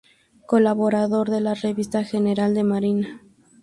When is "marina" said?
2.63-3.21